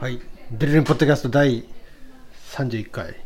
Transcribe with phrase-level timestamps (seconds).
[0.00, 0.18] はい。
[0.50, 1.62] ベルリンポッドキャスト第
[2.54, 3.16] 31回、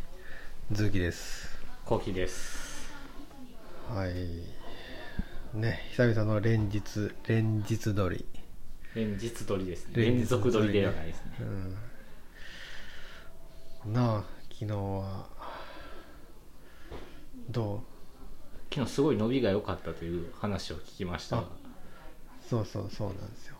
[0.72, 1.48] ズーキです。
[1.84, 2.90] コーヒーです
[3.88, 4.12] はい。
[5.56, 8.26] ね、久々の連日、連日撮り。
[8.96, 11.32] 連日撮りですね連続撮りではないですね
[13.84, 13.92] うん。
[13.92, 15.28] なあ、昨日は、
[17.50, 17.84] ど
[18.72, 21.44] 昨日すごい伸びが良かったという話を聞きました
[22.50, 23.54] そうそうそうなんですよ。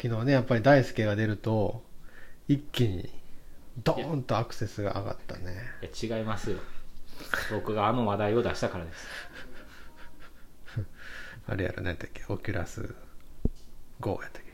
[0.00, 1.87] 昨日ね、やっぱり大輔が出ると、
[2.48, 3.08] 一気に、
[3.84, 5.54] ドーンとアクセスが上がったね。
[5.82, 6.58] いや違いますよ。
[7.52, 9.06] 僕があの話題を出したからです。
[11.46, 12.94] あれやろ、何やったっけ、オキュラス
[14.00, 14.52] GO やったっけ？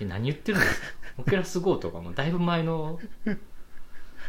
[0.00, 0.86] え何言ってるんですか？
[1.18, 3.00] オキュラス GO とかもだいぶ前の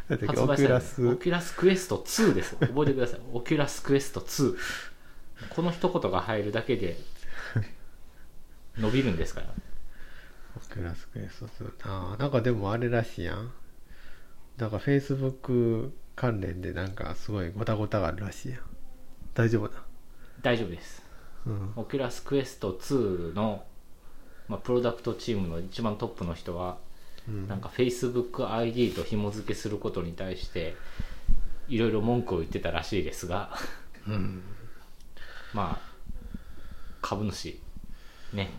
[0.09, 1.08] だって発オキュラ売したやつ。
[1.08, 2.56] オスキュラスクエスト2です。
[2.56, 3.22] 覚えてください。
[3.34, 4.58] オキュラスクエスト2
[5.50, 6.98] この一言が入るだけで
[8.78, 9.48] 伸びるんですから
[10.70, 13.52] オキュラスクエスト2ああなんかでもあれらしいやん。
[14.58, 18.59] なんかフェイスブック関連でなんかすごいゴタゴタがあるらしいやん。
[19.34, 19.84] 大丈夫だ？
[20.42, 21.04] 大丈夫です。
[21.46, 21.74] うん。
[21.76, 23.64] オキュラスクエスト2の、
[24.48, 26.78] まあ、プロダクトチームの一番トップの人は
[27.28, 27.48] うん。
[27.48, 30.76] なんか FacebookID と紐付けすることに対して
[31.68, 33.52] いろいろ文句を言ってたらしいですが
[34.08, 34.42] うん。
[35.54, 35.88] まあ
[37.02, 37.59] 株主
[38.34, 38.52] ね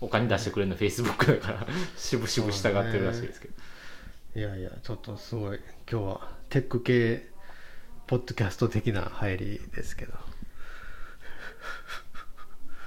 [0.00, 1.66] お金出してくれるの Facebook だから
[1.96, 3.54] しぶしぶ従ってるらしいですけど、
[4.34, 5.60] いやいやちょっとすごい。
[5.90, 7.28] 今日はテック系
[8.06, 10.12] ポッドキャスト的な入りですけど。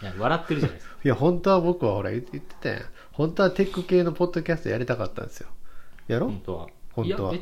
[0.02, 0.96] いや笑ってるじゃないですか。
[1.04, 2.86] いや本当は僕はほら言ってたやん。
[3.12, 5.50] 本当はテック系のポッドキャストやりたかったんですよ。
[6.08, 6.28] やろ？
[6.28, 6.68] 本当は。
[6.92, 7.34] 本当は。
[7.34, 7.42] やっ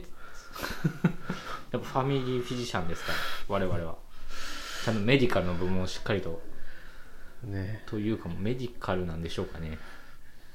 [1.72, 3.18] ぱファミリーフィジシャンですから
[3.50, 3.98] 我々は。
[4.86, 6.42] ちゃんとメディカルの部門をしっかりと
[7.44, 7.84] ね。
[7.86, 9.78] というかもうメディカルなんでしょうかね。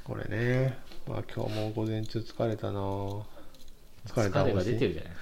[0.04, 0.78] これね。
[1.06, 2.80] まあ今日も午前中疲れたな。
[2.80, 5.12] 疲れた疲れが出てるじゃない。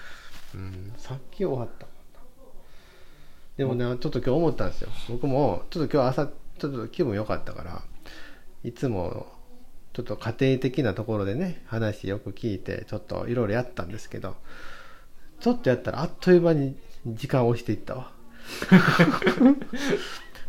[0.54, 1.86] うん、さっき終わった
[3.56, 4.88] でもねちょっと今日思ったんですよ。
[5.08, 7.82] 僕もちょっと今日朝ちょっと気分良かったから
[8.64, 9.26] いつも
[9.92, 14.36] ちょっと家庭的なところでね話よく聞いてちょっといろいろやったんですけど
[15.40, 16.76] ちょっとやったらあっという間に
[17.06, 18.12] 時間を押していったわ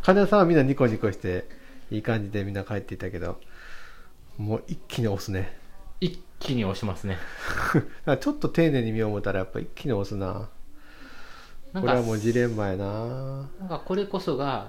[0.02, 1.46] 金田さんはみんなニコニコして
[1.90, 3.38] いい感じでみんな帰っていったけど
[4.36, 5.56] もう一気に押すね。
[6.00, 7.18] 一気に押しますね。
[8.20, 10.48] ちょっと丁寧に見よう思ったらやっぱ一気に押すな。
[11.72, 13.48] なこれはもうジレンマやな。
[13.60, 14.68] なんかこれこそが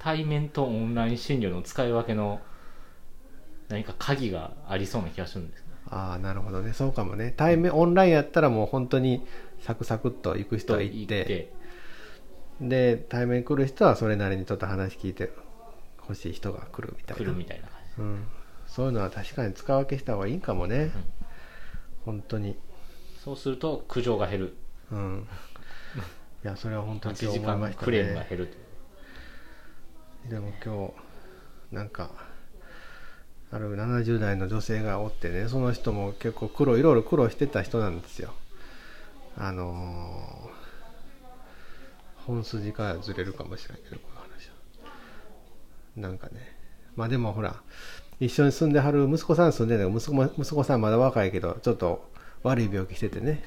[0.00, 2.40] 対面とオンライン診療の使い分けの
[3.68, 5.66] 何か鍵がありそうな気がするんですね。
[5.88, 6.72] ああなるほどね。
[6.72, 7.32] そうかもね。
[7.36, 9.24] 対面オンラインやったらもう本当に
[9.60, 11.52] サクサクっと行く人は行って
[12.60, 15.30] で対面来る人はそれなりにちょっと話聞いて
[16.00, 17.24] 欲しい人が来るみたいな。
[17.24, 18.02] 来るみたいな感じ。
[18.02, 18.26] うん、
[18.66, 20.90] そういうのは確かに使い分けした方がいいんかもね、
[22.04, 22.56] 本当に。
[23.22, 24.56] そうすると苦情が減る。
[24.92, 25.28] うん。
[26.44, 30.92] いやそれは本当に思いましたクレームがね減るとでも今
[31.72, 32.10] 日なんか
[33.50, 38.32] ある70代の女性がおってねその人も結構苦労いろいろ苦労してた人なんですよ。
[39.36, 40.55] あのー
[42.26, 44.90] 本筋からずれるかもしれないけどこの話は。
[45.96, 46.56] なんかね。
[46.96, 47.56] まあでもほら
[48.20, 52.10] 一緒に住んではる息子さん住んでる息子も息子さんまだ若いけどちょっと
[52.42, 53.44] 悪い病気しててね。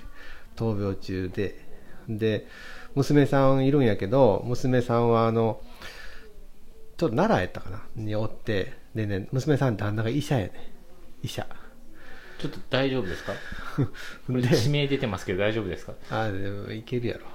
[0.56, 1.68] 闘病中で。
[2.08, 2.48] で
[2.96, 5.62] 娘さんいるんやけど娘さんはあの
[6.98, 7.82] ちょっと奈良やったかな。
[7.96, 10.74] におってでね娘さん旦那が医者やね
[11.22, 11.46] 医者。
[12.40, 13.34] ちょっと大丈夫ですか？
[14.28, 15.94] これ名出てますけど大丈夫ですか？
[16.10, 17.26] あでもいけるやろ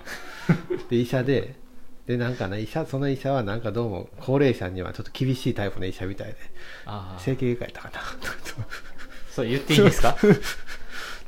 [0.90, 1.54] で医者で
[2.06, 6.36] でなんかな医者その医者はなんかどうも高齢者にはちょっと厳しいタイプの医者みたいで。
[7.18, 8.00] 整形外科やったかな。
[9.32, 10.16] そう言っていいですか？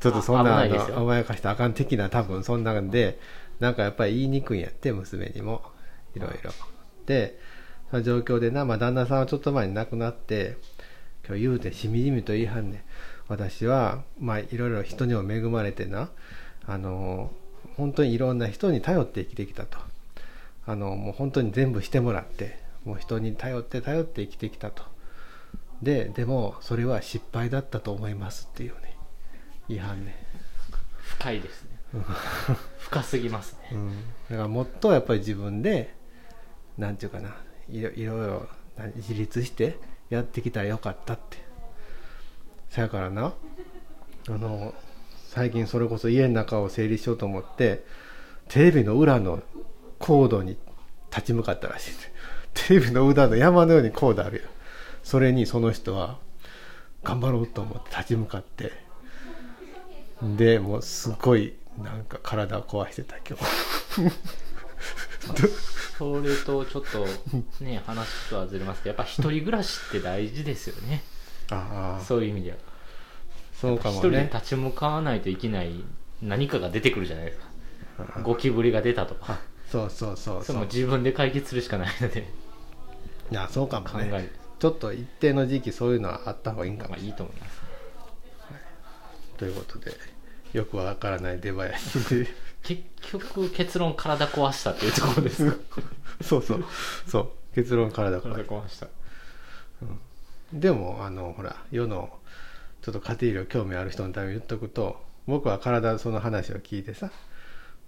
[0.01, 0.65] ちょっとそんなあ
[0.99, 3.19] 甘やかしたらあかん的な多分そんなんで
[3.59, 5.63] なんかやっぱり言いにくいんやって娘にも。
[6.15, 6.51] いろいろ。
[7.07, 7.39] で
[7.91, 10.57] その状況でな、まあ、旦那さんはちょっと前に亡くなって
[11.27, 12.81] 今日言うてしみじみと言いはんねん。
[13.29, 16.11] 私はまあいろいろ人にも恵まれてな
[16.67, 17.33] あの
[17.77, 19.79] 本当にいろんな人に頼って生きてきたと。
[20.67, 24.83] あのもう本当に全部してもらってもう人に頼って頼って生きてきたと。
[25.83, 28.97] ででもそれは失敗だったと思いますっていうね
[29.69, 30.17] 違反ね、
[31.03, 31.71] 深いですね。
[32.79, 33.71] 深すぎますね。
[33.73, 33.91] うん、
[34.31, 35.95] だからもっとやっぱり自分で
[36.79, 37.37] なんていうかな
[37.69, 38.49] いろいろ
[38.97, 39.79] 自立して
[40.09, 41.39] やってきたらよかったって。
[42.71, 43.33] そやからな。
[44.29, 44.75] あの
[45.37, 47.85] 最近それこそ家の中を整理しようと思って
[48.49, 49.43] テレビの裏の
[49.99, 50.57] コードに
[51.11, 51.91] 立ち向かったらしい。
[51.91, 51.97] ね
[52.55, 54.45] テレビの裏の山のようにコードあるよ。
[55.03, 56.17] それにその人は
[57.05, 58.73] 頑張ろうと思って立ち向かって。
[60.23, 61.53] でもうすごい
[61.83, 63.45] なんか体壊してた今日。
[65.99, 67.07] それとちょっと
[67.63, 71.03] ね話とはずれますけどやっぱ一人暮らしって大事ですよね。
[71.51, 72.57] ああそういう意味では
[73.61, 75.83] そうか一人でもね立ち向かわないといけない
[76.23, 77.47] 何かが出てくるじゃないですか。
[78.23, 79.39] ゴキブリが出たとか。
[79.71, 80.61] そうそうそうそう。
[80.67, 82.29] 自分で解決するしかないので。
[83.31, 84.11] いやそうかもね。
[84.11, 84.33] 考える。
[84.59, 87.61] ちょっと一定の時期そういうのはあった方がいいんかもまあいいと思います。
[89.39, 89.93] ということで
[90.55, 92.29] よくわからない出囃子で。
[92.63, 95.57] 結局結論体壊したっていうところですか？
[96.23, 96.65] そうそう。
[97.07, 97.31] そう。
[97.55, 98.89] 結論体から体壊した。
[100.53, 102.16] でもあのほら世の
[102.87, 104.97] ちょっと家庭医療興味ある人のために言っとくと
[105.27, 107.11] 僕は体その話を聞いてさ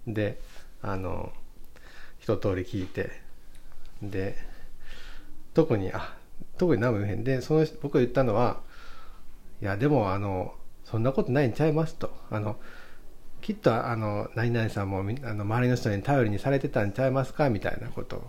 [0.05, 0.41] で
[0.81, 1.31] あの
[2.17, 3.09] 一通り聞いて
[4.01, 4.35] で
[5.53, 6.17] 特にあ
[6.57, 7.23] 特に何も言えへん。
[7.23, 8.59] でその僕が言ったのは
[9.61, 10.53] いやでもあの
[10.83, 12.11] そんなことないんちゃいますと。
[12.29, 12.57] あの
[13.39, 18.23] きっとあの何々さんもあの周りの人に頼りにされてたんちゃいますかみたいなことを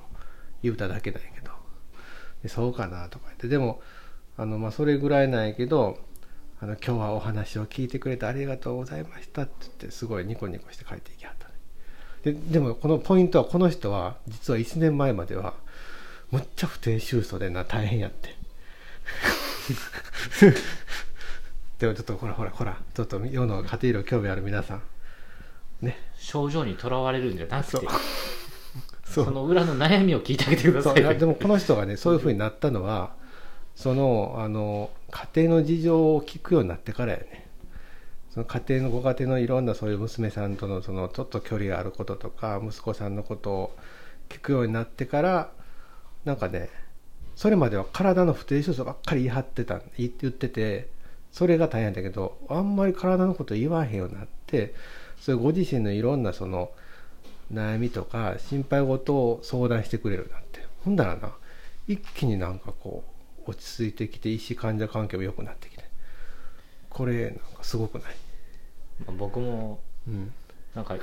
[0.63, 1.51] 言うただけなんやけど。
[2.49, 3.49] そうかなとか言って。
[3.49, 3.83] でも
[4.37, 5.99] あの、まあ、それぐらいなんやけど
[6.62, 11.55] あの今日はお話を聞いてくれてありがとうございましたって言ってすごいニコニコして帰っていきはったね。
[12.23, 15.55] ででもこのポイントはこの人は実は1年前までは
[16.31, 18.37] むっちゃ不定収束でな大変やって。
[21.79, 24.83] でもちょっとほらほらほらちょっと世の家庭医療興味ある皆さん。
[25.81, 25.97] ね。
[26.19, 27.85] 症状にとらわれるんじゃなくてそう。
[29.25, 33.19] その裏の悩みを聞いてあげてくだそさいでもこの人がねそういうふうになったのは
[33.75, 37.49] そのあの家庭の事情を聞くようになってからやね。
[38.31, 43.77] その家庭のご家庭のいろんなそういう娘さんとのそのちょっと距離があることとか息子さんのことを
[44.29, 45.51] 聞くようになってから
[46.25, 46.71] なんかね
[47.35, 50.89] それまでは体の不定収束ばっかり言い張ってた言って言ってて
[51.33, 54.75] それが大変だけどあんまり体のこと言わへんようになって
[55.21, 56.71] それご自身のいろんなその
[57.53, 60.61] 悩みとか心配事を相談してくれるようになって。
[60.85, 61.35] ほんだらな
[61.89, 65.91] 一気になんかこう落ち着いてきて医師患者関係も良くなってきて。
[66.89, 68.15] これなんかすごくない、
[69.07, 70.33] まあ僕もうん、
[70.75, 71.01] なんかい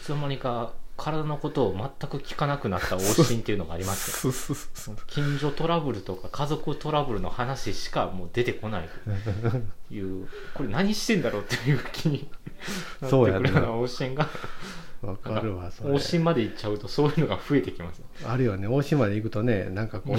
[0.00, 4.28] つの間にか体のことを全く聞かなくなった往診っていうのがあります
[5.08, 8.88] 近所トラブルとか家族トラブルの話しかもう出てこない
[9.88, 10.28] という。
[10.54, 12.28] これ何してんだろうっていう気に
[13.00, 14.28] なってくるような往診が
[15.04, 15.90] わかるわそれ。
[15.90, 18.66] 往診まで行っちゃうとそういうのが増えてきますあるよね。
[18.66, 20.14] 大島まで行くとねなんかこ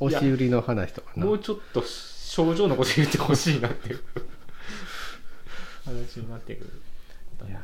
[0.00, 1.26] う押し売りの話とかな。
[1.26, 4.00] もうちょっと症状のこと言ってほしいなっていう。
[5.84, 6.70] 話になってくる。
[7.46, 7.60] ね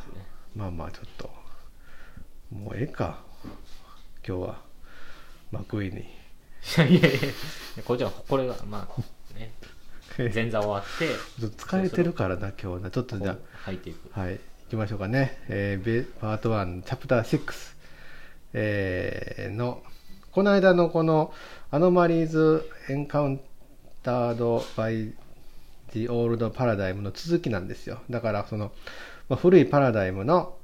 [0.55, 1.31] まあまあちょっと。
[2.50, 3.20] もうええか。
[4.26, 4.70] 今日は。
[5.50, 6.00] 幕井に。
[6.00, 6.02] い
[6.76, 7.19] やいやいや
[7.84, 9.52] これじゃあこれがまあね
[10.34, 11.08] 前座終わって
[11.40, 12.90] 疲れてるからな今日な。
[12.90, 14.11] ちょっとじゃあ入っていく。
[14.12, 14.40] はい、行
[14.70, 15.37] きましょうかね。
[15.49, 17.75] えーパート1、チャプター6、
[18.52, 19.82] えーの、
[20.31, 21.34] この間のこの、
[21.72, 23.40] アノマリーズ・エンカウン
[24.05, 25.12] タード・バイ・
[25.93, 28.00] ジ・オールド・パラダイムの続きなんですよ。
[28.11, 28.70] だから、その、
[29.28, 30.56] まあ、古いパラダイムの、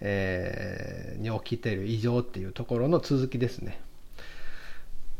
[0.00, 3.80] えーに起きている異常っていうところの続きですね。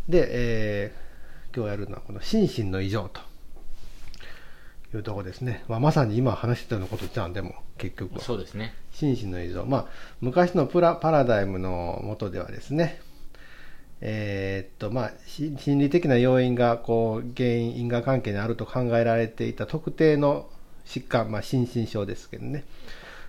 [0.06, 1.08] で、えー
[1.56, 3.22] 今日やるのはこの心身の異常と
[4.94, 5.64] いうところですね。
[5.68, 8.20] まあ、まさに今話してたようなことじゃん、でも、結局は。
[8.20, 9.64] そうですね心身の異常。
[9.64, 9.86] まあ、
[10.20, 13.00] 昔のプラパラダイムの元ではですね、
[14.00, 20.48] えーっと、まあ、し心理的な要因が、こう、原因、因果関係にあると考えられていた特定の
[20.86, 22.64] 疾患、まあ、心身症ですけどね。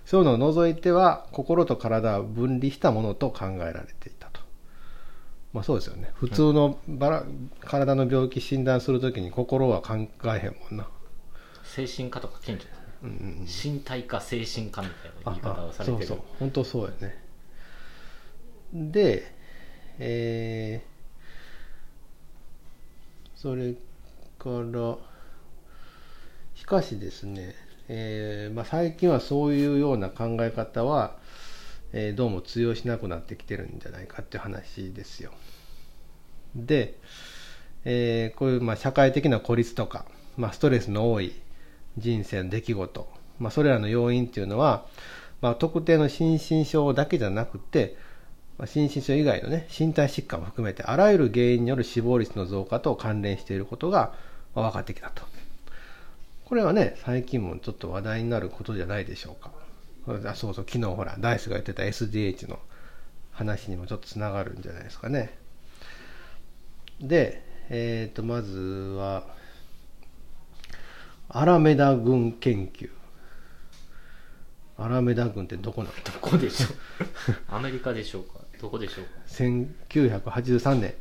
[0.06, 4.40] そういうのを除いては、心と体は分離したものと考えられていたと。
[5.52, 6.10] まあそうですよね。
[6.14, 7.24] 普通のバラ、
[7.60, 10.88] 体の病気診断するときに心は考えへんもんな。
[11.74, 12.84] 精神科とか顕著ですね。
[13.02, 13.46] うんうんうん。
[13.74, 16.06] 身体科精神科みたいな言い方をされてる。
[16.06, 16.26] そうそう。
[16.38, 17.22] 本当そうやね。
[18.72, 19.32] で
[19.98, 20.90] えー
[23.40, 23.72] それ
[24.38, 24.96] から
[26.54, 27.54] しかしですね、
[27.88, 31.16] えーまあ、最近はそういうような考え方は、
[31.92, 35.32] えーどうも通用しなくなってきてるんじゃないかっていう話ですよ。
[36.54, 36.98] で、
[37.84, 40.04] えーこういうまあ社会的な孤立とか、
[40.36, 41.32] まあ、ストレスの多い
[41.98, 44.86] 人生の出来事、まあ、それらの要因っていうのは、
[45.40, 47.96] まあ、特定の心身症だけじゃなくて、
[48.58, 54.12] まあ、心身症以外のね身体疾患も含めてあらゆる原因による死亡率の増加と関連していることが
[54.54, 55.22] 分かってきたと。
[56.44, 59.52] これはね最近もちょっと話題になることじゃないでしょうか。
[60.28, 62.58] あそうそう昨日ほら大輔が言ってた SDH の
[63.30, 65.38] 話にもちょっとつながるんじゃないですかね。
[67.00, 69.24] でえっ、とまずは
[71.32, 72.90] アラメダ郡研究。
[74.76, 75.94] アラメダ郡ってどこなの？
[76.02, 76.70] どこでしょう？
[77.48, 78.40] アメリカでしょうか？
[78.60, 80.94] どこでしょうか？1983年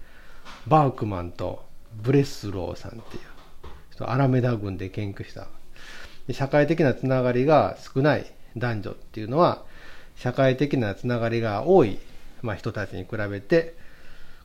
[0.68, 1.66] バークマンと
[2.04, 3.24] ブレスローさんっていう
[3.92, 5.48] 人アラメダ郡で研究した。
[6.28, 9.64] で社会的なつながりが少ない男女っていうのは
[10.16, 11.98] 社会的なつながりが多い、
[12.44, 13.76] まあ、人たちに比べて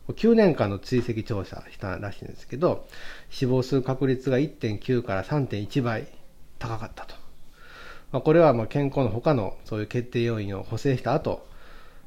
[0.08, 2.86] 9年間の追跡調査したらしいんですけど
[3.30, 6.08] 死亡する確率が1.9から3.1倍
[6.58, 7.14] 高かったと、
[8.12, 11.46] まあ、これはまあ健康の他のそういう決定要因を補正した後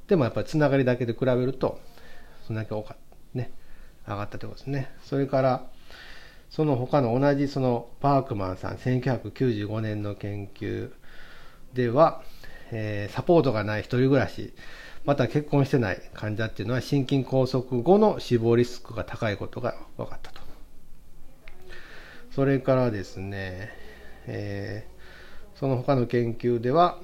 [0.08, 1.80] でもやっぱりつながりだけで比べると
[2.48, 2.98] そんだけ多かっ
[3.34, 3.52] たね。
[4.08, 4.90] 上がったということですね。
[5.04, 5.66] それから
[6.50, 10.92] その他の同じそのパークマンさん1995年の研究
[11.74, 12.24] では、
[12.72, 14.54] えー、サポートがない一人暮らし。
[15.08, 20.42] また結婚してない患者っていうのは心筋梗塞後の死亡リスクが高いことが分かったと。
[22.32, 23.72] それからですね、
[24.28, 27.00] えー、その他の研究では、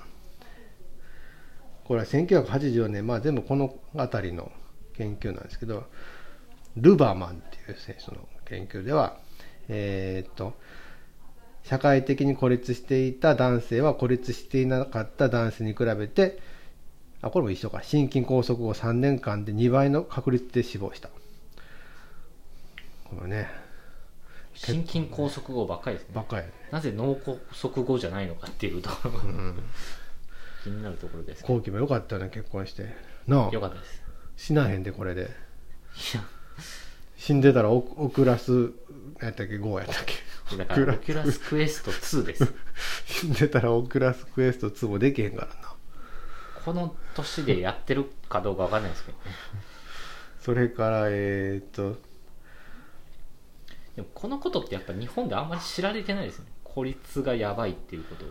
[1.85, 4.51] これは1984年、まあ全部この辺りの
[4.97, 5.85] 研究なんですけど、
[6.75, 9.17] ルバーマンっていう選手の研究では、
[9.69, 10.55] えー、っと、
[11.63, 16.39] 社会的に孤立していた男性は孤立していなかった男性に比べて
[17.23, 17.81] あ、これも一緒か。
[17.81, 21.09] 心筋梗塞後3年間で2倍の確率で死亡した。
[23.05, 23.49] このね。
[24.53, 26.15] 心筋梗塞後ばっかりですね。
[26.15, 29.55] ばっかり、ね、なぜ脳梗塞後じゃないのかっていうところが、うん、
[30.65, 32.93] 気になるところです、後期もよかったよね、結婚して。
[33.25, 33.49] なあ。
[33.51, 34.03] よかったです。
[34.35, 35.21] 死なへんで、これで。
[35.21, 36.23] いや。
[37.15, 38.73] 死んでたらオオクラス、
[39.21, 42.53] やったっけ ?5 やったっけだからオキュラスクエスト2です。
[43.07, 45.72] 死んでたらオクラスクエスト2もできへんからな。
[46.65, 49.23] この年でやってるかどうかわかんないですけどね。
[50.41, 51.99] それからえー、っと
[53.95, 56.45] でもこのことってやっぱ日本であんまり知られてないですね。
[56.63, 58.27] 孤立がやばいっていうことを。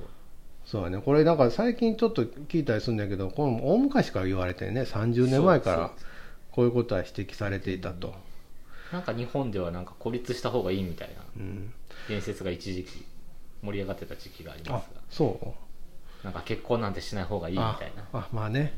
[0.64, 0.98] そうだね。
[1.04, 4.82] これなんか最近ちょっと聞いたりするんだけどこの大昔から言われてね。
[4.82, 5.90] 30年前から
[6.50, 8.14] こういうことは指摘されていたと、
[8.92, 11.42] なんか日本ではなんか孤立した方がいいみたいな。
[12.08, 13.04] 伝説が一時期
[13.62, 15.00] 盛り上がってた時期がありますが。
[15.10, 15.71] そう？
[16.24, 18.04] なんか結婚なんてしない方がいいみたいな。
[18.12, 18.72] あまあね。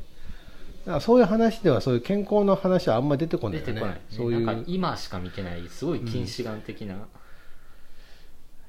[1.00, 3.72] そういう話ではそういう健康の話はあんまり出てこないよね。
[3.72, 4.44] 出てこない、ね、そういう。
[4.44, 7.00] なんか今しか見てないすごい近視眼的な、うん、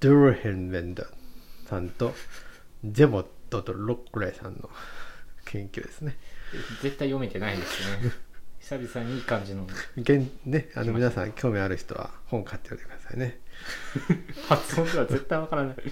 [0.00, 1.04] ドゥルヘンベンダ
[1.66, 2.14] さんと
[2.84, 4.70] ジェボットとロックレイさんの
[5.44, 6.16] 研究ですね。
[6.82, 8.12] 絶対読めてないですね。
[8.60, 9.66] 久々にいい感じの。
[9.96, 13.40] 現ねあの皆さん興味ある人は本買っておいてくださいね。
[14.48, 15.76] 発音では絶対わからない。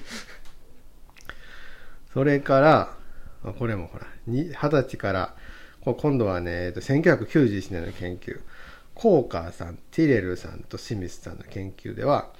[2.13, 2.97] それから
[3.59, 5.37] これもほら二十歳から
[5.83, 8.41] 今度はね、えっと、1991年の研究。
[8.95, 12.33] コーカーさんティレルさんとシミスさんの研究では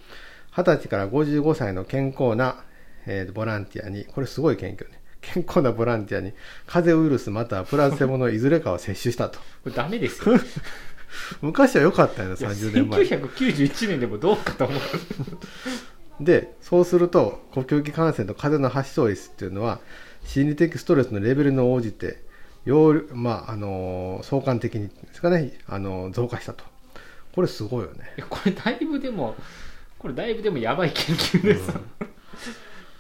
[0.57, 2.65] 二十歳から55歳の健康な
[3.07, 5.01] えー、ボランティアに、これすごい研究ね。
[5.35, 6.33] 健康なボランティアに、
[6.67, 9.39] 風邪ウイルスまたはプラセモのいずれかを接種したと。
[9.39, 10.37] これダメですよ。
[11.43, 13.01] 昔は良かったよ、30年前。
[13.01, 14.77] 1991年でもどうかと思
[16.21, 16.25] う。
[16.25, 19.81] で、そうすると、呼吸器感染と風邪の発症率っていうのは、
[20.25, 22.25] 心理的ストレスのレベルに応じて、
[23.13, 26.65] まあ、あのー、相関的にですかね、あのー、増加したと。
[27.35, 28.15] これすごいよね。
[28.29, 29.37] これだいぶでも、
[29.99, 31.71] これだいぶでもやばい研究です。
[32.01, 32.06] うん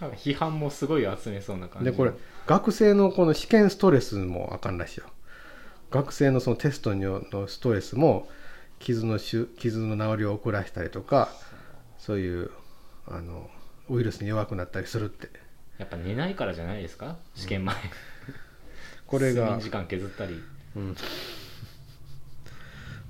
[0.01, 1.91] なんか批判もすごい集めそうな感じ。
[1.91, 2.13] でこれ
[2.47, 5.07] 学生のこの試験ストレスもあかんらしいよ。
[5.91, 8.29] 学生のそのテストのストレスも
[8.79, 11.29] 傷の傷の治りを遅らせたりとか
[11.99, 12.51] そういう
[13.07, 13.49] あの
[13.89, 15.29] ウイルスに弱くなったりするって。
[15.79, 17.17] やっぱ寝ないからじゃないですか？
[17.35, 17.81] 試験前、うん、
[19.07, 20.43] これが睡眠時間削ったり、
[20.75, 20.97] うん、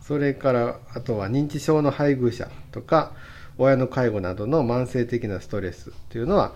[0.01, 3.13] それからあとは認知症の配偶者とか
[3.59, 6.53] 親の介護などの慢性的なストレスっていうのは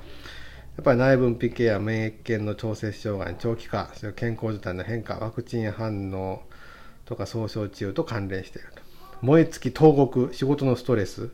[0.77, 6.43] やっぱり内分泌系や免疫系の調節障害長期化それ健康状態の変化ワクチン反応
[7.05, 8.83] とか総症治療と関連していると
[9.21, 11.31] 燃え尽き投獄仕事のストレス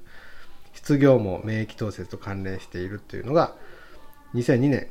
[0.73, 3.55] 失業も免疫調節と関連しているというのが
[4.35, 4.89] 2002年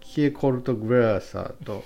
[0.00, 1.84] キエコルト・グレアサーと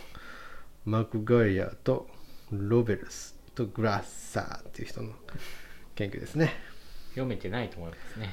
[0.84, 2.06] マクガイアと
[2.50, 5.12] ロベルスとグラッサーっていう人の
[5.94, 6.69] 研究ですね。
[7.10, 8.30] 読めてないと思いますね。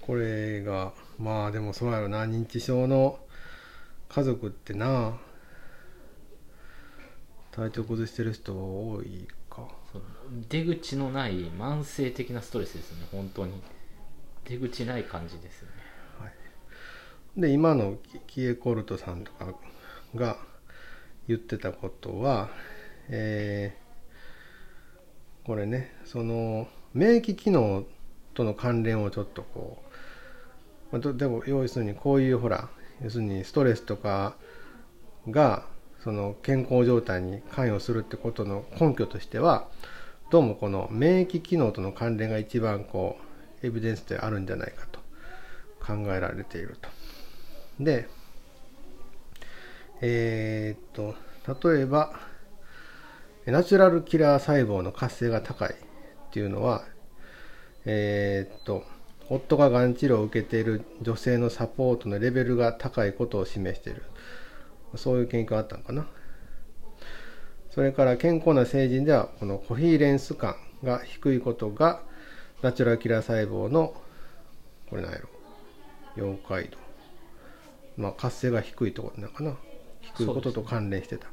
[0.00, 3.18] これがまあでもそうやろな認知症の
[4.08, 5.18] 家族ってな
[7.50, 9.68] 体調崩してる人多いか。
[10.48, 13.60] 出口のない慢性的なストレスですね本当に。
[14.44, 15.74] 出口ない感じですよね。
[17.36, 19.54] で今のキキエコルトさんとか
[20.14, 20.38] が
[21.28, 22.48] 言ってたことは、
[23.08, 23.88] えー
[25.48, 27.84] これねその免疫機能
[28.34, 29.82] との関連をちょっとこ
[30.92, 32.68] う、まあでも要するにこういうほら
[33.02, 34.34] 要するにストレスとか
[35.28, 35.64] が
[36.02, 39.68] その健康状態に関与するってことの根拠としては
[40.30, 43.18] どうもこの免疫機能との関連が一番こ
[43.62, 45.00] うエビデンスであるんじゃないかと
[45.84, 46.88] 考えられていると。
[47.80, 48.08] で、
[50.00, 51.14] えーっ
[51.54, 52.12] と、例えば、
[53.46, 55.74] ナチュラルキラー細胞の活性が高い
[56.28, 56.84] っていうのは、
[57.84, 58.84] えーっと、
[59.30, 64.02] 夫ががん治療を受けている女性のサポートのレベルが高いことを示している。
[64.96, 66.06] そういう研究があったのかな。
[67.70, 72.02] それから健康な成人では、このコヒーレンス感が低いことが、
[72.62, 73.94] ナチュラルキラー細胞の、
[74.90, 75.28] これ何やろ、
[76.16, 76.78] 溶解度。
[77.96, 79.56] まあ、活性が低いところなのかな
[80.00, 81.26] 低いことと関連してた、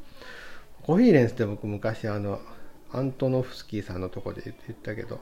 [0.84, 2.40] コヒーレンスって僕昔あの
[2.92, 5.20] アントノフスキーさんのとこで言ったけど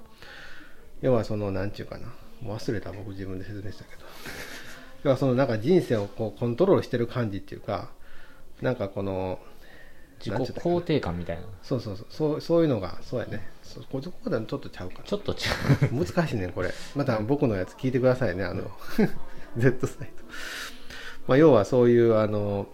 [1.01, 2.08] 要はその何ちゅうかな。
[2.46, 4.01] 忘れた僕自分で説明したけど。
[5.03, 7.89] 要はそのなんか人生をこうコントロールしてる感じっていうか
[8.62, 9.38] なんかこの
[10.25, 11.43] 自己肯定感みたいな。
[11.62, 12.05] そうそうそう。
[12.10, 13.46] そうそういうのがそうやね。
[13.63, 15.36] そこここちょっとちゃうかなちょっと違
[15.91, 16.05] う。
[16.05, 16.74] 難しいねこれ。
[16.96, 18.72] また僕のやつ聞いてくださいねあの。
[19.58, 20.24] Z サイト。
[21.27, 22.67] まあ要はそういうあの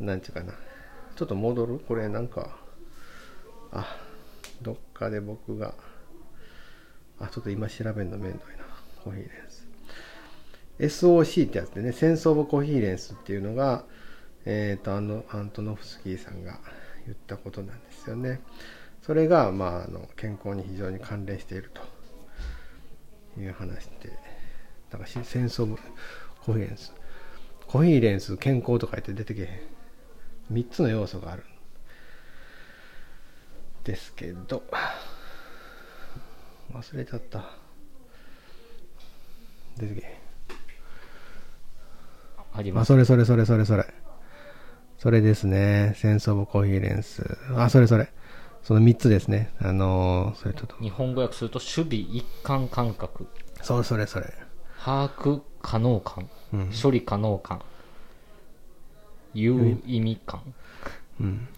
[0.00, 0.52] なんちゅうかな。
[1.14, 1.78] ちょっと戻る？
[1.78, 2.58] これなんか
[3.72, 3.96] あ
[4.62, 5.74] どっかで僕が
[7.18, 8.64] あちょっと今調べるのめんどいな。
[9.02, 11.04] コーヒーレンス。
[11.04, 13.84] SOC ってやつでねセンス・オブ・コーヒーレンスっていうのが
[14.46, 16.58] えっ、とあのアントノフスキーさんが
[17.04, 18.40] 言ったことなんですよね。
[19.02, 22.00] それが、まあ、あの健康に非常に関連していると。
[23.38, 24.10] いう話で。
[24.90, 25.76] だからしセンス・オブ・
[26.44, 26.92] コーヒーレンス。
[27.66, 29.48] コーヒーレンス健康とか言って出てけへん。
[30.52, 31.44] 3つの要素がある。
[33.84, 34.62] ですけど
[36.72, 37.44] 忘れちゃった
[39.76, 40.18] 出てけ
[42.36, 43.86] あ、ありますそれそれそれそれそれ。
[44.98, 45.94] それですね。
[45.96, 47.38] センスオブコヒーレンス。
[47.56, 48.12] あ、それそれ。
[48.62, 49.50] その3つですね。
[49.58, 50.76] あのーそれちょっと。
[50.76, 53.26] 日本語訳すると守備一貫感覚
[53.62, 54.26] そうそれそれ。
[54.84, 57.60] 把握可能感、うん処理可能感
[59.32, 60.42] 有意味感
[61.20, 61.48] うん。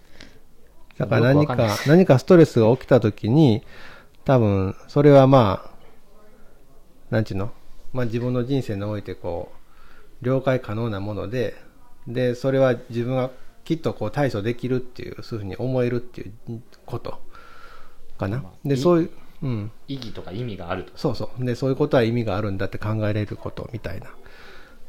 [1.05, 3.63] だから何かか何かストレスが起きた時に、
[4.25, 5.71] 多分、それはまあ、
[7.09, 7.51] なんちゅうの？
[7.91, 9.51] まあ自分の人生においてこ
[10.21, 11.55] う、了解可能なもので、
[12.07, 13.29] で、それは自分が
[13.63, 17.19] きっとこう対処できるっていう、そういうふうに思えるっていうこと
[18.17, 18.43] かな。
[18.65, 19.09] で、そういう、
[19.41, 19.71] うん。
[19.87, 21.45] 意義とか意味があるとそうそう。
[21.45, 24.07] で、そういうことは意味があるんだって考えれることみたいな。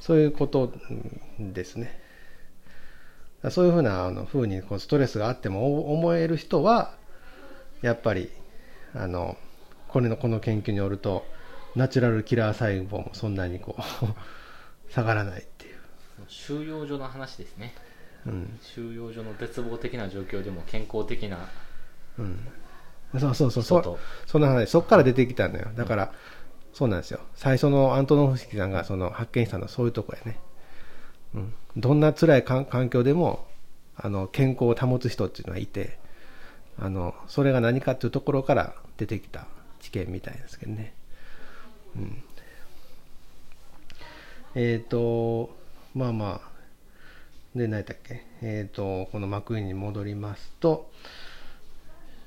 [0.01, 0.73] そういうこと
[1.39, 2.01] うんですね。
[3.51, 6.95] そういうふうなあの風にこうストレスがあっても思える人は、
[7.83, 8.31] やっぱり、
[8.95, 9.37] あの、
[9.89, 11.27] これのこの研究によると、
[11.77, 13.83] ナチュラルキラー細胞もそんなにこう、
[14.91, 15.75] 下がらないっていう。
[16.29, 17.75] 収容所の話ですね
[18.27, 18.59] うん。
[18.63, 21.49] 収容所の絶望的な状況でも健康的な
[22.19, 22.49] うん。
[23.19, 23.63] そうそうそう。
[23.63, 25.67] そそんな話、そっから出てきたのよ。
[25.77, 26.13] だから、
[26.73, 27.21] そうなんですよ。
[27.35, 30.41] 最初のアントノフスキーさんがその発見したのはそういうとこやね。
[31.35, 31.55] うん。
[31.77, 33.47] どんな辛い環境でも、
[33.97, 35.99] あの、健康を保つ人っていうのはいて、
[36.79, 39.47] あの、それが何かっていうところから出てきた
[39.81, 40.93] 知見みたいですけどね。
[41.97, 42.23] うん。
[44.57, 45.55] えっ、と、
[45.95, 46.55] まあまあ、
[47.59, 48.25] で、何やっけ？
[48.43, 50.91] えっ、と、この幕に戻りますと、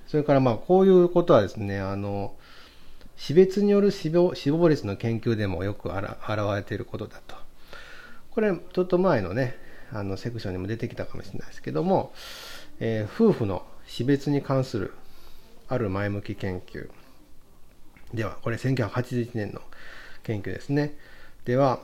[0.08, 2.34] それからまあこういうことはですね、あの、
[3.18, 7.47] 死別による死亡死亡率の研究でもよくあら現れていることだと。
[8.38, 9.58] これ、ちょっと前のね、
[9.92, 12.14] あのセクションにも出てきたかもしれないですけども、
[12.80, 14.94] えー夫婦の死別に関する
[15.68, 16.88] ある前向き研究。
[18.14, 19.62] では、これ1981年の
[20.22, 20.96] 研究ですね。
[21.46, 21.80] では、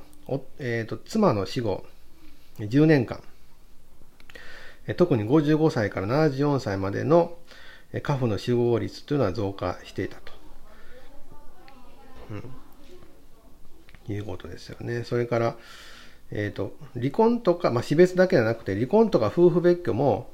[0.60, 1.86] えーと妻の死後
[2.60, 3.24] 10年間、
[4.96, 7.36] 特に55歳から74歳までの
[7.94, 10.34] 家父の死亡率というのは増加していたと、
[12.30, 15.04] うん、いうことですよね。
[15.04, 15.58] それから、
[16.36, 20.32] えー、と離婚とか、まあ、死別だけじゃなくて離婚とか夫婦別居も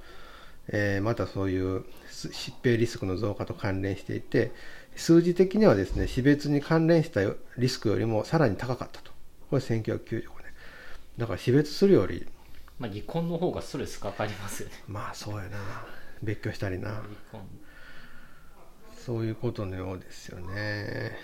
[0.69, 4.51] えーまたそういうす疾病リスクの増加と関連していて
[4.95, 7.21] 数字的にはですね死別に関連した
[7.57, 9.11] リスクよりもさらに高かったと。
[9.49, 10.29] これ1995年。
[11.17, 12.27] だから死別するより
[12.77, 14.75] まあ離婚の方がストレスかかりますよね。
[14.87, 15.57] まあそうやな。
[16.21, 16.89] 別居したりな。
[16.89, 17.41] 離婚。
[18.95, 21.17] そういうことのようですよね。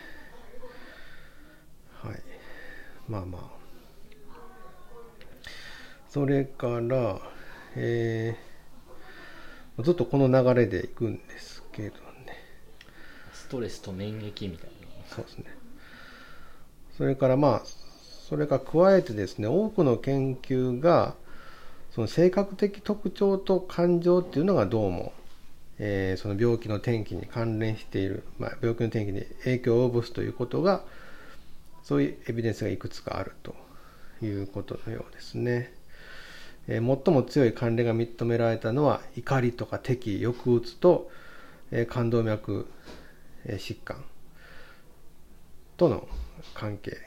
[2.02, 2.22] はい。
[3.08, 3.55] まあまあ
[6.16, 7.20] それから
[7.76, 12.02] えーずっとこの流れでいくんですけどね。
[13.34, 15.14] ストレスと免疫みたいな。
[15.14, 15.46] そうですね。
[16.98, 21.16] それからまあそれから加えてですね多くの研究が
[21.92, 25.12] その性格的特徴と感情っていうのがどうも、
[25.80, 30.86] えーその病気の転機に関連している、まあ、病気の転機に影響を及ぼすということが
[31.84, 33.54] そういうエビデンスがいくつかあると
[34.24, 35.75] いうことのようですね。
[36.68, 41.10] え最も強い関連が認められたのは怒りとか敵抑うつと、
[41.72, 42.68] え冠動脈、
[43.46, 44.04] え疾患
[45.78, 46.08] との
[46.54, 46.98] 関係。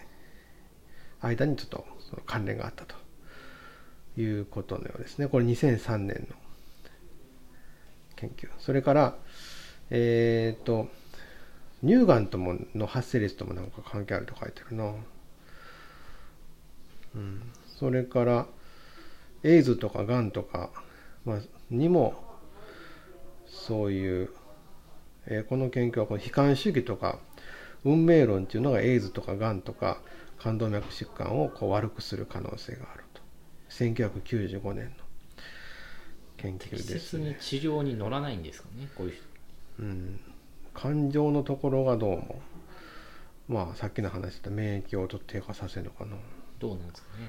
[1.20, 3.08] 間にちょっとその関連があったと。
[4.20, 5.28] いうことのようですね。
[5.28, 6.36] これ2003年の
[8.16, 8.48] 研究。
[8.58, 9.16] それから
[9.90, 10.88] えっ、と
[11.84, 14.92] 乳がんともの発生率ともなんか関係あると書いてるな。
[17.14, 17.42] うん。
[17.78, 18.46] それから
[19.42, 20.70] エイズとかがんとか、
[21.24, 21.38] まあ、
[21.70, 22.22] にも
[23.46, 24.30] そういう、
[25.26, 27.18] えーこの研究はこの悲観主義とか
[27.84, 30.00] 運命論っていうのがエイズとかがんとか
[30.38, 33.22] 冠動脈疾患をこう悪くする可能性があると。
[33.70, 34.92] 1995年の
[36.36, 39.22] 研究適です切にね、治療に乗らないんですかねこういう人。
[39.80, 40.20] うん、
[40.74, 42.42] 感情のところがどうも
[43.48, 46.16] まあさっきの話した免疫をちょっと低下させるのかな。
[46.58, 47.28] どうなんですかね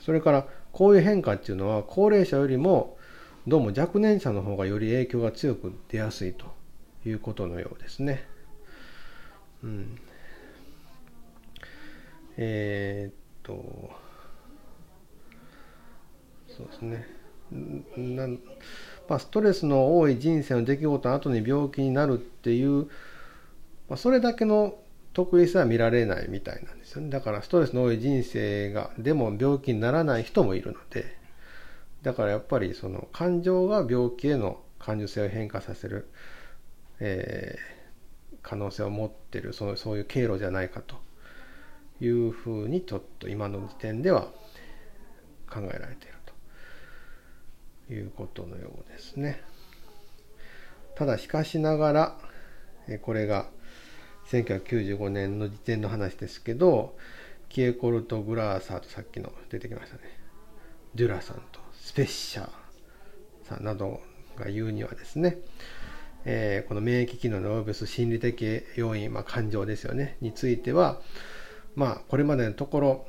[0.00, 2.96] それからこういう変化っていうのは高齢者よりも
[3.46, 6.46] どうも若年者の方がより影響が強く出やすいと
[7.06, 8.26] いうことのようですね。
[9.62, 9.98] うん、
[12.36, 13.90] えーっと
[16.58, 17.06] そうですね。
[17.96, 18.28] な
[19.08, 22.88] まあ、ストレスの多い人生の出来事の後に病気になるっていう、
[23.88, 24.74] まあ、それだけの
[25.18, 31.16] 得意さは見られないみたいなんですよねだからストレスの多い人生がでも病気にならない人もいるので
[32.02, 36.08] だからやっぱりその感情が病気への感受性を変化させる、
[37.00, 37.78] えー
[38.48, 40.96] 可能性を持ってるそのそういう経路じゃないかと
[42.00, 44.28] いうふうにちょっと今の時点では
[45.50, 46.14] 考えられている
[47.86, 49.42] ということのようですね。
[50.94, 52.18] ただしかしながら
[53.02, 53.50] これが
[54.30, 56.96] 1995年の時点の話ですけど
[57.48, 60.02] キエコルト・グラーサーとさっきの出てきましたね。
[60.94, 62.48] デュラさんとスペッシャー
[63.48, 64.00] さんなど
[64.36, 65.38] が言うにはですね、
[66.24, 71.00] えーこの免疫機能の及ぼす心理的要因、まあ、感情ですよねについては
[71.74, 73.06] まあこれまでのところ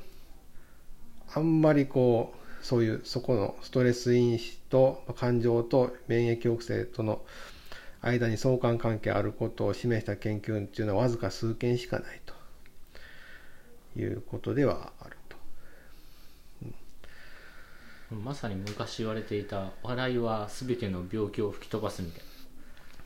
[1.34, 7.22] あんまりこうそういうそこのストレス因子と感情と免疫抑制との
[8.02, 12.40] 間に相関関係あることを示した研究っていうのはわずか数件しかないと。
[13.98, 15.38] いうことではあると。
[18.16, 22.26] まさに昔言われていた笑いは全ての病気を吹き飛ばすみたいい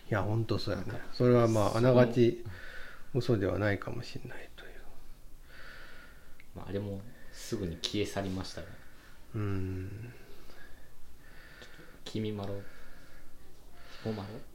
[0.10, 0.86] や本当そうやね。
[1.12, 2.44] それはまああながち
[3.14, 4.72] 嘘ではないかもしれないという。
[6.56, 7.02] な、まあ、あれも
[7.32, 8.68] すぐに消え去りましたが。
[9.36, 10.14] うん。
[12.06, 14.53] 君まろひこまろ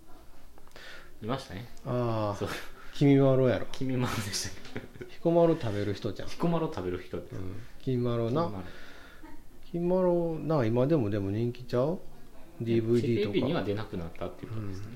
[1.22, 2.48] いましたねああそう
[2.98, 3.66] 君まろやろ。
[3.70, 6.28] 君まろでしたけど彦まろ食べる人じゃん。
[6.28, 8.50] ひこまろ食べる人でうん、君まろな
[9.70, 10.02] 君ま。
[10.02, 12.00] ろな今でもでも人気ちゃう
[12.60, 13.66] ?DVD とテレビにはか。
[13.66, 14.86] 出なくなったっていうことですね、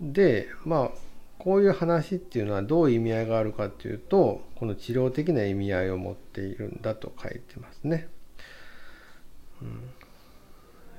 [0.00, 0.90] でまあ
[1.38, 8.08] こういう話っていうのはどういう意味合いがあるかっていうとこの治療的な意味合いを持っているんだと書いてますね。
[9.60, 9.90] うん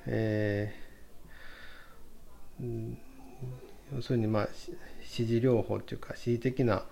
[0.05, 2.97] えーうん
[3.95, 6.83] 要するにまあし支持療法っていうか恣意的な、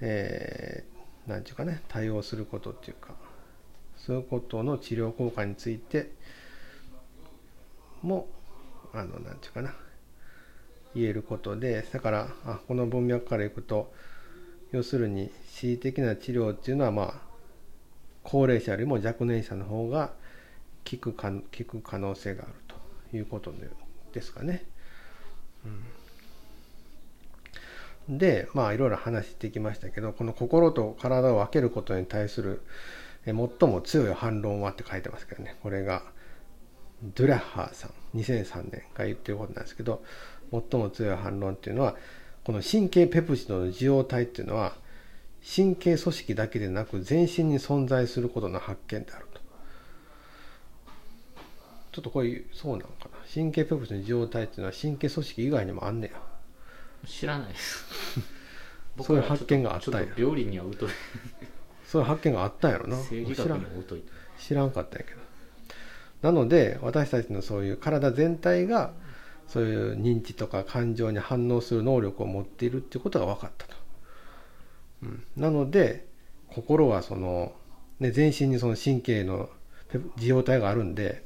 [0.00, 0.94] えー
[1.26, 3.14] なんていうかね対応することっていうか
[3.96, 6.10] そういうことの治療効果について
[8.02, 8.28] も
[8.92, 9.74] あのなんていうかな
[10.94, 13.92] 言えることでだからあこの文脈からいくと
[14.72, 17.14] 要するに恣意的な治療っていうのはまあ
[18.22, 20.12] 高齢者よりも若年者の方が
[20.88, 23.52] 効くか効く可能性があるということ
[24.12, 24.64] ですかね。
[25.64, 25.82] うん、
[28.08, 32.62] でまあいろいろ話してきましたけどこの心と体を分けることに対する
[33.24, 35.56] 最も強い反論はって書いてますけどね。
[35.62, 36.02] これが
[37.02, 40.02] ドゥラッハーさん2003年が言ってることなんですけど
[40.50, 41.96] 最も強い反論っていうのは
[42.44, 44.74] この神経ペプチドの受容体っていうのは
[45.56, 49.40] 神経組織だけでなく全身に存在することの発見であると。
[51.92, 53.10] ちょっとこれそうなのかな。
[53.32, 56.33] 神経ペプチドの受容体っていうのは神経組織以外にもあんねや。
[57.06, 57.84] 知らないです。
[59.02, 60.90] そういう発見があったんや料理には疎い。
[61.86, 63.58] そういう発見があったんやろな知ら
[64.38, 65.20] 知らんかったんやけど。
[66.22, 68.92] なので私たちのそういう体全体が
[69.46, 73.76] そういう認知とか感情に反応する能力を持っているっていうことが分かったと、
[75.02, 76.06] うん、なので
[76.48, 77.52] 心はその、
[78.00, 79.50] ね、全身にその神経の
[79.90, 81.22] ペ受容体があるんで、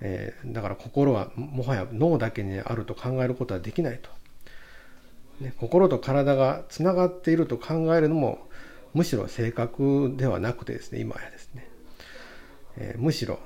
[0.00, 4.10] えーだから心はももはや脳だけにあると考えることはできないと、
[5.40, 8.48] ね、心と体がつながっていると考えるのも
[8.94, 11.68] むしろ正確ではなくてですね今やですね、
[12.76, 13.38] えーむしろ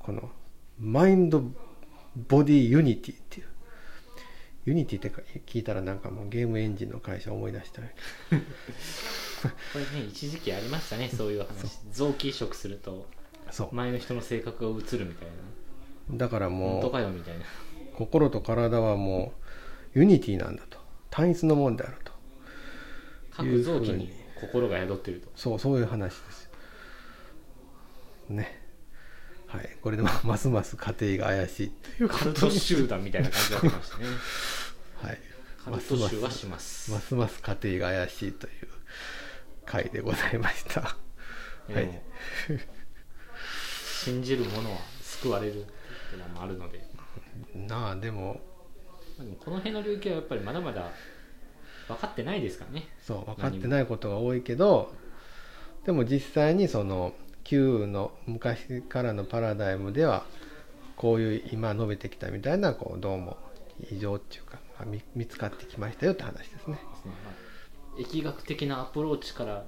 [0.00, 0.30] この
[0.78, 1.42] mind
[2.28, 3.46] body unity っていう。
[4.64, 7.80] unity ってか聞いたらなんかもうゲームエンジンの会社思い出した。
[7.80, 7.86] こ
[9.74, 11.78] れね一時期ありましたねそういう話。
[11.90, 13.06] 臓器移植すると
[13.72, 15.28] 前の人の性格が移るみたい
[16.10, 16.16] な。
[16.18, 16.92] だから本もう
[17.94, 19.32] 心と体はも
[19.94, 20.77] う unity なんだと
[21.10, 22.12] 単一のもんであると。
[23.30, 25.30] 各臓器に心が宿ってると。
[25.36, 26.50] そうそういう話です
[28.28, 28.62] ね。
[29.46, 29.76] はい。
[29.80, 34.04] これで ますます家庭が怪しいというカルト集団みたいな感じになってましたね。
[35.02, 35.20] はい。
[35.64, 36.90] カルト集はします。
[36.90, 38.52] ますます家庭が怪しいという
[39.64, 40.80] 回でございました。
[40.82, 40.96] は
[41.68, 41.86] でい。
[41.86, 42.02] も
[44.02, 45.64] 信じる者は救われるっ
[46.10, 46.86] ていうのもあるので。
[47.54, 48.40] なあでも
[49.18, 50.90] でもこの辺の領域はやっぱりまだまだ
[51.88, 52.88] 分かってないですからね。
[53.02, 54.92] そう分かってないことが多いけど
[55.84, 60.24] でも実際にその旧の昔からのパラダイムでは
[60.96, 63.36] こういう今述べてきたみたいなこうどうも
[63.90, 66.74] 異常っていうかあ見見つかってきましたよって話ですね。
[66.74, 67.12] ですね。
[67.24, 69.64] まあ疫学的なアプローチから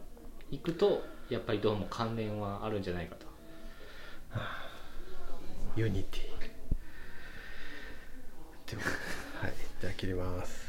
[0.52, 3.26] いくとやっぱりどうも関連はあるんじゃないかと。
[5.76, 6.30] unity
[9.80, 10.59] じゃあ切ります。